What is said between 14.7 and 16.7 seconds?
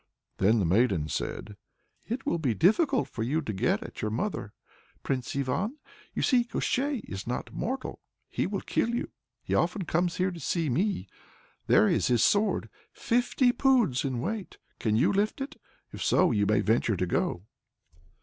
Can you lift it? If so, you may